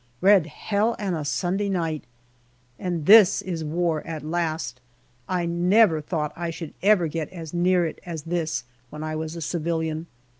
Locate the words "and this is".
2.79-3.63